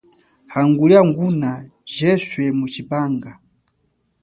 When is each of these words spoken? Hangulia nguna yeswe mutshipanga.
Hangulia 0.53 1.01
nguna 1.09 1.49
yeswe 1.95 2.45
mutshipanga. 2.57 3.31